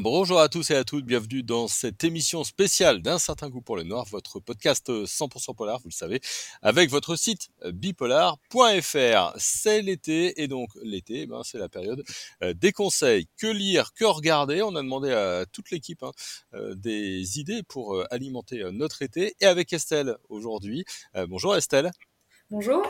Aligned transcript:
Bonjour 0.00 0.38
à 0.38 0.48
tous 0.48 0.70
et 0.70 0.76
à 0.76 0.84
toutes, 0.84 1.04
bienvenue 1.04 1.42
dans 1.42 1.66
cette 1.66 2.04
émission 2.04 2.44
spéciale 2.44 3.02
d'un 3.02 3.18
certain 3.18 3.48
goût 3.48 3.60
pour 3.60 3.76
le 3.76 3.82
noir, 3.82 4.04
votre 4.04 4.38
podcast 4.38 4.88
100% 4.90 5.56
polar, 5.56 5.80
vous 5.80 5.88
le 5.88 5.92
savez, 5.92 6.20
avec 6.62 6.88
votre 6.88 7.16
site 7.16 7.48
bipolar.fr. 7.64 9.32
C'est 9.38 9.82
l'été 9.82 10.40
et 10.40 10.46
donc 10.46 10.70
l'été, 10.84 11.22
eh 11.22 11.26
ben, 11.26 11.42
c'est 11.42 11.58
la 11.58 11.68
période 11.68 12.04
euh, 12.44 12.54
des 12.54 12.70
conseils. 12.70 13.26
Que 13.38 13.48
lire, 13.48 13.92
que 13.92 14.04
regarder 14.04 14.62
On 14.62 14.76
a 14.76 14.82
demandé 14.82 15.10
à 15.10 15.46
toute 15.46 15.72
l'équipe 15.72 16.04
hein, 16.04 16.12
euh, 16.54 16.76
des 16.76 17.40
idées 17.40 17.64
pour 17.64 17.96
euh, 17.96 18.06
alimenter 18.12 18.70
notre 18.70 19.02
été 19.02 19.34
et 19.40 19.46
avec 19.46 19.72
Estelle 19.72 20.16
aujourd'hui. 20.28 20.84
bonjour 21.26 21.56
Estelle. 21.56 21.90
Bonjour. 22.50 22.84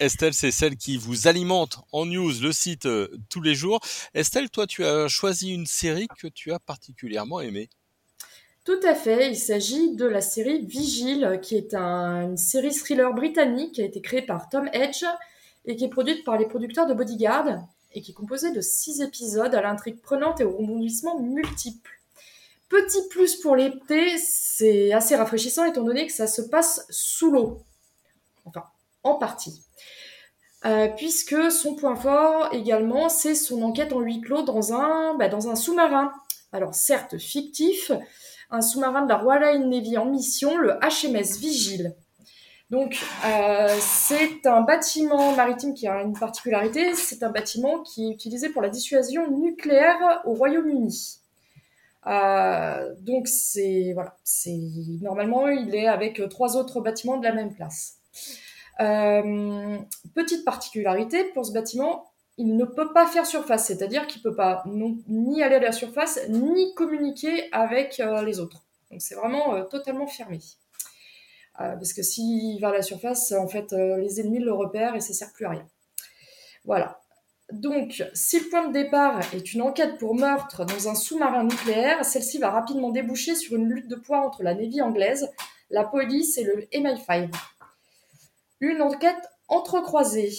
Estelle, 0.00 0.34
c'est 0.34 0.50
celle 0.50 0.76
qui 0.76 0.96
vous 0.96 1.26
alimente 1.28 1.80
en 1.92 2.06
news 2.06 2.32
le 2.40 2.52
site 2.52 2.86
euh, 2.86 3.08
tous 3.28 3.40
les 3.40 3.54
jours. 3.54 3.80
Estelle, 4.14 4.50
toi, 4.50 4.66
tu 4.66 4.84
as 4.84 5.08
choisi 5.08 5.52
une 5.52 5.66
série 5.66 6.08
que 6.20 6.28
tu 6.28 6.52
as 6.52 6.58
particulièrement 6.58 7.40
aimée. 7.40 7.68
Tout 8.64 8.80
à 8.82 8.94
fait, 8.94 9.30
il 9.30 9.36
s'agit 9.36 9.96
de 9.96 10.04
la 10.04 10.20
série 10.20 10.64
Vigile, 10.64 11.38
qui 11.42 11.56
est 11.56 11.74
une 11.74 12.36
série 12.36 12.74
thriller 12.74 13.14
britannique 13.14 13.72
qui 13.76 13.82
a 13.82 13.86
été 13.86 14.02
créée 14.02 14.20
par 14.20 14.50
Tom 14.50 14.68
Edge 14.72 15.04
et 15.64 15.74
qui 15.74 15.84
est 15.84 15.88
produite 15.88 16.22
par 16.22 16.38
les 16.38 16.46
producteurs 16.46 16.86
de 16.86 16.92
Bodyguard 16.92 17.66
et 17.94 18.02
qui 18.02 18.10
est 18.10 18.14
composée 18.14 18.52
de 18.52 18.60
six 18.60 19.00
épisodes 19.00 19.54
à 19.54 19.62
l'intrigue 19.62 20.00
prenante 20.00 20.40
et 20.40 20.44
aux 20.44 20.56
rebondissements 20.56 21.18
multiples. 21.18 21.98
Petit 22.68 23.08
plus 23.08 23.36
pour 23.36 23.56
l'été, 23.56 24.18
c'est 24.18 24.92
assez 24.92 25.16
rafraîchissant 25.16 25.64
étant 25.64 25.82
donné 25.82 26.06
que 26.06 26.12
ça 26.12 26.26
se 26.26 26.42
passe 26.42 26.86
sous 26.90 27.30
l'eau. 27.30 27.62
Enfin, 28.44 28.64
partie. 29.16 29.64
Euh, 30.64 30.88
puisque 30.96 31.52
son 31.52 31.76
point 31.76 31.94
fort 31.94 32.48
également, 32.52 33.08
c'est 33.08 33.34
son 33.34 33.62
enquête 33.62 33.92
en 33.92 34.00
huis 34.00 34.20
clos 34.20 34.42
dans 34.42 34.72
un, 34.72 35.14
bah, 35.16 35.30
sous-marin. 35.54 36.12
Alors 36.52 36.74
certes 36.74 37.16
fictif, 37.18 37.92
un 38.50 38.60
sous-marin 38.60 39.02
de 39.02 39.08
la 39.08 39.18
Royal 39.18 39.68
Navy 39.68 39.96
en 39.98 40.06
mission, 40.06 40.56
le 40.56 40.72
HMS 40.80 41.38
Vigile. 41.38 41.94
Donc 42.70 42.98
euh, 43.24 43.74
c'est 43.80 44.46
un 44.46 44.62
bâtiment 44.62 45.34
maritime 45.34 45.74
qui 45.74 45.86
a 45.86 46.02
une 46.02 46.18
particularité, 46.18 46.94
c'est 46.94 47.22
un 47.22 47.30
bâtiment 47.30 47.82
qui 47.82 48.08
est 48.08 48.12
utilisé 48.12 48.50
pour 48.50 48.60
la 48.60 48.68
dissuasion 48.68 49.30
nucléaire 49.30 50.22
au 50.24 50.34
Royaume-Uni. 50.34 51.20
Euh, 52.06 52.94
donc 53.00 53.28
c'est 53.28 53.92
voilà, 53.94 54.16
c'est 54.24 54.58
normalement 55.00 55.48
il 55.48 55.74
est 55.74 55.86
avec 55.86 56.20
trois 56.28 56.56
autres 56.56 56.80
bâtiments 56.80 57.16
de 57.16 57.24
la 57.24 57.32
même 57.32 57.54
classe. 57.54 57.98
Euh, 58.80 59.78
petite 60.14 60.44
particularité 60.44 61.24
pour 61.24 61.44
ce 61.44 61.52
bâtiment, 61.52 62.12
il 62.36 62.56
ne 62.56 62.64
peut 62.64 62.92
pas 62.92 63.06
faire 63.06 63.26
surface, 63.26 63.66
c'est-à-dire 63.66 64.06
qu'il 64.06 64.22
peut 64.22 64.36
pas 64.36 64.62
ni 64.66 65.42
aller 65.42 65.56
à 65.56 65.60
la 65.60 65.72
surface 65.72 66.20
ni 66.28 66.74
communiquer 66.74 67.48
avec 67.52 67.98
euh, 67.98 68.22
les 68.22 68.38
autres. 68.38 68.64
Donc 68.90 69.02
c'est 69.02 69.16
vraiment 69.16 69.54
euh, 69.54 69.64
totalement 69.64 70.06
fermé. 70.06 70.38
parce 71.56 71.92
que 71.92 72.02
s'il 72.02 72.60
va 72.60 72.68
à 72.68 72.72
la 72.72 72.82
surface, 72.82 73.32
en 73.32 73.48
fait, 73.48 73.72
les 73.72 74.20
ennemis 74.20 74.38
le 74.38 74.52
repèrent 74.52 74.94
et 74.94 75.00
ça 75.00 75.12
sert 75.12 75.32
plus 75.32 75.46
à 75.46 75.50
rien. 75.50 75.66
Voilà. 76.64 77.00
Donc, 77.50 78.04
si 78.12 78.38
le 78.38 78.48
point 78.50 78.68
de 78.68 78.72
départ 78.74 79.20
est 79.34 79.54
une 79.54 79.62
enquête 79.62 79.96
pour 79.96 80.14
meurtre 80.14 80.66
dans 80.66 80.88
un 80.88 80.94
sous-marin 80.94 81.44
nucléaire, 81.44 82.04
celle-ci 82.04 82.38
va 82.38 82.50
rapidement 82.50 82.90
déboucher 82.90 83.34
sur 83.34 83.56
une 83.56 83.68
lutte 83.68 83.88
de 83.88 83.96
poids 83.96 84.20
entre 84.20 84.42
la 84.42 84.54
Navy 84.54 84.82
anglaise, 84.82 85.32
la 85.70 85.82
police 85.84 86.36
et 86.36 86.44
le 86.44 86.68
MI5. 86.74 87.30
Une 88.60 88.82
enquête 88.82 89.30
entrecroisée. 89.46 90.32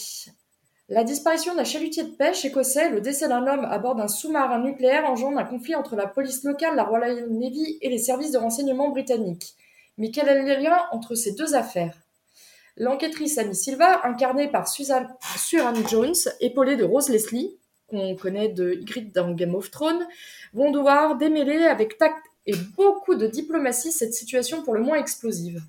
La 0.89 1.05
disparition 1.05 1.55
d'un 1.55 1.63
chalutier 1.63 2.03
de 2.03 2.09
pêche 2.09 2.43
écossais, 2.43 2.89
le 2.89 2.99
décès 2.99 3.29
d'un 3.29 3.47
homme 3.47 3.63
à 3.63 3.77
bord 3.79 3.95
d'un 3.95 4.09
sous-marin 4.09 4.59
nucléaire 4.59 5.09
engendre 5.09 5.37
un 5.37 5.45
conflit 5.45 5.75
entre 5.75 5.95
la 5.95 6.05
police 6.05 6.43
locale, 6.43 6.75
la 6.75 6.83
Royal 6.83 7.29
Navy 7.29 7.77
et 7.81 7.89
les 7.89 7.97
services 7.97 8.31
de 8.31 8.37
renseignement 8.37 8.89
britanniques. 8.89 9.55
Mais 9.97 10.11
quel 10.11 10.27
est 10.27 10.41
le 10.43 10.61
lien 10.61 10.77
entre 10.91 11.15
ces 11.15 11.31
deux 11.31 11.55
affaires 11.55 11.95
L'enquêtrice 12.75 13.37
Annie 13.37 13.55
Silva, 13.55 14.01
incarnée 14.03 14.49
par 14.49 14.67
Susan, 14.67 15.05
Jones, 15.87 16.13
épaulée 16.41 16.75
de 16.75 16.83
Rose 16.83 17.07
Leslie, 17.07 17.55
qu'on 17.87 18.17
connaît 18.17 18.49
de 18.49 18.73
Ygritte 18.73 19.15
dans 19.15 19.31
Game 19.31 19.55
of 19.55 19.71
Thrones, 19.71 20.07
vont 20.53 20.71
devoir 20.71 21.17
démêler 21.17 21.63
avec 21.65 21.97
tact 21.97 22.25
et 22.45 22.55
beaucoup 22.75 23.15
de 23.15 23.27
diplomatie 23.27 23.93
cette 23.93 24.13
situation 24.13 24.63
pour 24.63 24.73
le 24.73 24.81
moins 24.81 24.97
explosive. 24.97 25.61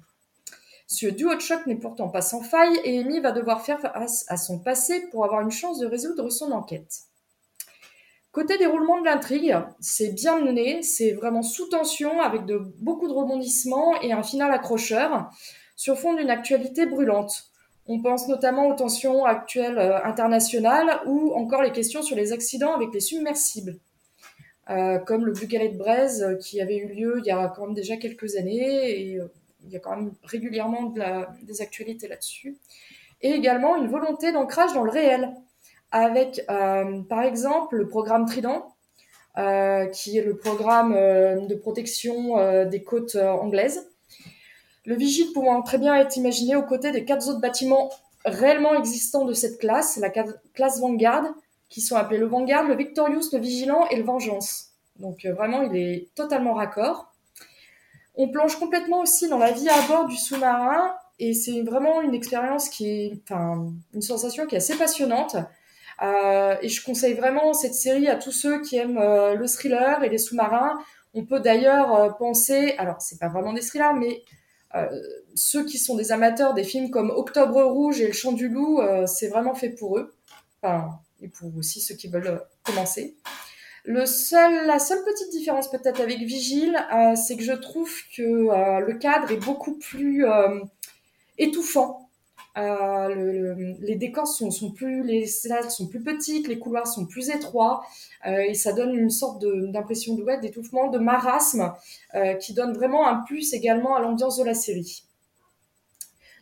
Ce 0.93 1.07
duo 1.07 1.33
de 1.37 1.41
choc 1.41 1.67
n'est 1.67 1.77
pourtant 1.77 2.09
pas 2.09 2.21
sans 2.21 2.43
faille 2.43 2.81
et 2.83 2.99
Amy 2.99 3.21
va 3.21 3.31
devoir 3.31 3.65
faire 3.65 3.81
face 3.81 4.25
à 4.27 4.37
son 4.37 4.59
passé 4.59 5.07
pour 5.13 5.25
avoir 5.25 5.41
une 5.41 5.53
chance 5.53 5.79
de 5.79 5.87
résoudre 5.87 6.31
son 6.31 6.51
enquête. 6.51 7.03
Côté 8.33 8.59
déroulement 8.59 8.99
de 8.99 9.05
l'intrigue, 9.05 9.57
c'est 9.79 10.13
bien 10.13 10.41
mené, 10.41 10.83
c'est 10.83 11.13
vraiment 11.13 11.43
sous 11.43 11.69
tension 11.69 12.21
avec 12.21 12.43
beaucoup 12.81 13.07
de 13.07 13.13
rebondissements 13.13 14.01
et 14.01 14.13
un 14.13 14.25
final 14.25 14.51
accrocheur 14.51 15.31
sur 15.77 15.97
fond 15.97 16.15
d'une 16.15 16.29
actualité 16.29 16.87
brûlante. 16.87 17.53
On 17.87 18.03
pense 18.03 18.27
notamment 18.27 18.67
aux 18.67 18.75
tensions 18.75 19.25
actuelles 19.25 19.79
euh, 19.79 20.05
internationales 20.05 21.03
ou 21.07 21.33
encore 21.35 21.63
les 21.63 21.73
questions 21.73 22.03
sur 22.03 22.17
les 22.17 22.33
accidents 22.33 22.75
avec 22.75 22.93
les 22.93 23.01
submersibles, 23.01 23.79
euh, 24.71 24.99
comme 24.99 25.25
le 25.25 25.33
Blue 25.33 25.47
de 25.47 25.79
Braise 25.79 26.23
euh, 26.23 26.35
qui 26.35 26.61
avait 26.61 26.79
eu 26.79 26.89
lieu 26.89 27.19
il 27.19 27.27
y 27.27 27.31
a 27.31 27.49
quand 27.55 27.67
même 27.67 27.75
déjà 27.75 27.97
quelques 27.97 28.35
années 28.35 29.13
et 29.13 29.21
il 29.65 29.71
y 29.71 29.77
a 29.77 29.81
quand 29.81 29.97
même 29.97 30.13
régulièrement 30.25 30.93
des 31.43 31.63
actualités 31.63 32.09
là-dessus. 32.09 32.57
Et 33.23 33.31
également 33.31 33.77
une 33.77 33.89
volonté 33.89 34.33
d'ancrage 34.33 34.73
dans 34.73 34.83
le 34.83 34.91
réel, 34.91 35.35
avec 35.93 36.43
euh, 36.51 37.03
par 37.03 37.23
exemple 37.23 37.77
le 37.77 37.89
programme 37.89 38.27
Trident, 38.27 38.75
euh, 39.39 39.87
qui 39.87 40.19
est 40.19 40.23
le 40.23 40.37
programme 40.37 40.95
euh, 40.97 41.47
de 41.47 41.55
protection 41.55 42.65
des 42.67 42.83
côtes 42.83 43.17
anglaises. 43.17 43.89
Le 44.87 44.95
vigile 44.95 45.33
pouvant 45.33 45.63
très 45.63 45.79
bien 45.79 45.95
être 45.95 46.17
imaginé 46.17 46.57
aux 46.57 46.63
côtés 46.63 46.91
des 46.91 47.05
quatre 47.05 47.29
autres 47.29 47.41
bâtiments 47.41 47.91
réellement 48.25 48.75
existants 48.75 49.25
de 49.25 49.33
cette 49.33 49.59
classe, 49.59 49.97
la 49.99 50.11
classe 50.11 50.81
Vanguard, 50.81 51.27
qui 51.69 51.81
sont 51.81 51.97
appelés 51.97 52.19
le 52.19 52.27
Vanguard, 52.27 52.67
le 52.67 52.75
Victorious, 52.75 53.31
le 53.33 53.39
Vigilant 53.39 53.87
et 53.89 53.97
le 53.97 54.03
Vengeance. 54.03 54.71
Donc 54.99 55.25
vraiment, 55.25 55.63
il 55.63 55.77
est 55.77 56.09
totalement 56.15 56.55
raccord. 56.55 57.10
On 58.15 58.29
plonge 58.29 58.57
complètement 58.57 59.01
aussi 59.01 59.29
dans 59.29 59.39
la 59.39 59.53
vie 59.53 59.69
à 59.69 59.81
bord 59.89 60.07
du 60.07 60.17
sous-marin 60.17 60.95
et 61.21 61.35
c'est 61.35 61.61
vraiment 61.63 62.01
une 62.01 62.15
expérience 62.15 62.69
qui 62.69 62.89
est, 62.89 63.23
une 63.31 64.03
sensation 64.03 64.47
qui 64.47 64.55
est 64.55 64.59
assez 64.59 64.77
passionnante. 64.77 65.37
Euh, 66.03 66.57
et 66.63 66.69
je 66.69 66.83
conseille 66.83 67.13
vraiment 67.13 67.53
cette 67.53 67.75
série 67.75 68.09
à 68.09 68.17
tous 68.17 68.33
ceux 68.33 68.63
qui 68.63 68.77
aiment 68.77 68.99
euh, 68.99 69.35
le 69.35 69.47
thriller 69.47 70.03
et 70.03 70.09
les 70.09 70.19
sous-marins. 70.19 70.79
On 71.13 71.27
peut 71.27 71.41
d'ailleurs 71.41 71.95
euh, 71.95 72.09
penser, 72.11 72.75
alors 72.79 73.03
c'est 73.03 73.19
pas 73.19 73.29
vraiment 73.29 73.53
des 73.53 73.61
thrillers, 73.61 73.95
mais 73.95 74.23
ceux 75.35 75.65
qui 75.65 75.79
sont 75.79 75.97
des 75.97 76.13
amateurs 76.13 76.55
des 76.55 76.63
films 76.63 76.91
comme 76.91 77.11
Octobre 77.11 77.61
Rouge 77.61 78.01
et 78.01 78.07
Le 78.07 78.13
Chant 78.13 78.31
du 78.31 78.49
Loup, 78.49 78.81
c'est 79.05 79.27
vraiment 79.27 79.53
fait 79.53 79.71
pour 79.71 79.99
eux. 79.99 80.15
Enfin, 80.63 80.91
et 81.21 81.27
pour 81.27 81.57
aussi 81.57 81.81
ceux 81.81 81.97
qui 81.97 82.07
veulent 82.07 82.41
commencer. 82.63 83.17
La 83.87 84.07
seule 84.07 85.05
petite 85.05 85.31
différence 85.31 85.71
peut-être 85.71 86.01
avec 86.01 86.19
Vigile, 86.19 86.77
euh, 86.93 87.15
c'est 87.17 87.37
que 87.37 87.43
je 87.43 87.53
trouve 87.53 87.91
que 88.15 88.23
euh, 88.23 88.81
le 88.81 88.95
cadre 88.99 89.31
est 89.31 89.43
beaucoup 89.43 89.79
plus 89.79 90.27
euh, 90.27 90.61
étouffant. 91.39 92.09
les 92.57 93.97
décors 93.97 94.29
sont, 94.29 94.71
plus, 94.71 95.03
les 95.03 95.27
salles 95.27 95.71
sont 95.71 95.87
plus 95.87 96.03
petites, 96.03 96.47
les 96.47 96.59
couloirs 96.59 96.87
sont 96.87 97.07
plus 97.07 97.31
étroits, 97.31 97.83
et 98.27 98.53
ça 98.55 98.73
donne 98.73 98.95
une 98.95 99.09
sorte 99.09 99.43
d'impression 99.43 100.15
de, 100.15 100.41
d'étouffement, 100.41 100.89
de 100.89 100.99
marasme, 100.99 101.73
qui 102.41 102.53
donne 102.53 102.75
vraiment 102.75 103.07
un 103.07 103.23
plus 103.23 103.55
également 103.55 103.97
à 103.97 104.01
l'ambiance 104.01 104.37
de 104.37 104.45
la 104.45 104.55
série. 104.55 105.05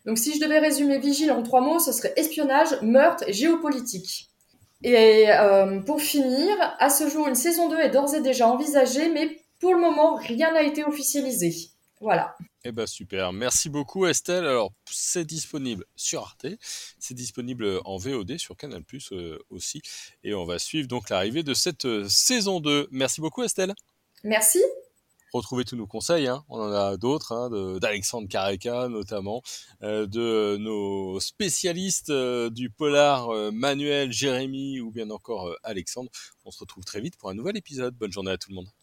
Donc 0.06 0.18
si 0.18 0.34
je 0.34 0.40
devais 0.40 0.58
résumer 0.58 0.98
Vigile 0.98 1.30
en 1.30 1.42
trois 1.42 1.60
mots, 1.60 1.78
ce 1.78 1.92
serait 1.92 2.14
espionnage, 2.16 2.80
meurtre 2.82 3.24
géopolitique. 3.28 4.28
Et 4.82 5.30
euh, 5.30 5.80
pour 5.80 6.00
finir, 6.00 6.56
à 6.78 6.88
ce 6.90 7.08
jour, 7.08 7.26
une 7.26 7.34
saison 7.34 7.68
2 7.68 7.78
est 7.78 7.90
d'ores 7.90 8.14
et 8.14 8.20
déjà 8.20 8.48
envisagée, 8.48 9.08
mais 9.10 9.40
pour 9.58 9.74
le 9.74 9.80
moment, 9.80 10.14
rien 10.16 10.52
n'a 10.52 10.62
été 10.62 10.84
officialisé. 10.84 11.70
Voilà. 12.00 12.36
Eh 12.64 12.70
ben 12.70 12.86
super, 12.86 13.32
merci 13.32 13.68
beaucoup 13.68 14.06
Estelle. 14.06 14.44
Alors 14.44 14.72
c'est 14.84 15.24
disponible 15.24 15.84
sur 15.96 16.22
Arte, 16.22 16.46
c'est 16.98 17.14
disponible 17.14 17.80
en 17.84 17.96
VOD 17.96 18.36
sur 18.38 18.56
Canal 18.56 18.84
Plus 18.84 19.10
euh, 19.12 19.38
aussi, 19.50 19.80
et 20.22 20.34
on 20.34 20.44
va 20.44 20.58
suivre 20.58 20.86
donc 20.86 21.08
l'arrivée 21.08 21.42
de 21.42 21.54
cette 21.54 21.86
euh, 21.86 22.08
saison 22.08 22.60
2. 22.60 22.88
Merci 22.92 23.20
beaucoup 23.20 23.42
Estelle. 23.42 23.74
Merci 24.22 24.60
retrouver 25.32 25.64
tous 25.64 25.76
nos 25.76 25.86
conseils. 25.86 26.26
Hein. 26.26 26.44
On 26.48 26.60
en 26.60 26.72
a 26.72 26.96
d'autres, 26.96 27.32
hein, 27.32 27.78
d'Alexandre 27.78 28.28
Caraca 28.28 28.88
notamment, 28.88 29.42
euh, 29.82 30.06
de 30.06 30.56
nos 30.58 31.20
spécialistes 31.20 32.10
euh, 32.10 32.50
du 32.50 32.70
polar, 32.70 33.30
euh, 33.30 33.50
Manuel, 33.50 34.12
Jérémy 34.12 34.80
ou 34.80 34.90
bien 34.90 35.10
encore 35.10 35.54
Alexandre. 35.62 36.10
On 36.44 36.50
se 36.50 36.60
retrouve 36.60 36.84
très 36.84 37.00
vite 37.00 37.16
pour 37.16 37.30
un 37.30 37.34
nouvel 37.34 37.56
épisode. 37.56 37.94
Bonne 37.94 38.12
journée 38.12 38.30
à 38.30 38.38
tout 38.38 38.50
le 38.50 38.56
monde. 38.56 38.77